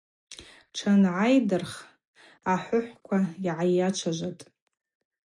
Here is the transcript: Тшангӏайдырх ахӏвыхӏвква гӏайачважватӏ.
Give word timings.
Тшангӏайдырх 0.73 1.71
ахӏвыхӏвква 2.53 3.19
гӏайачважватӏ. 3.43 4.43